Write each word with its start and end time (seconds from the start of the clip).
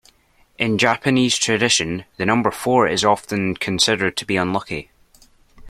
In 0.57 0.79
Japanese 0.79 1.37
tradition, 1.37 2.05
the 2.17 2.25
number 2.25 2.49
four 2.49 2.87
is 2.87 3.05
often 3.05 3.55
considered 3.55 4.17
to 4.17 4.25
be 4.25 4.35
unlucky 4.35 4.89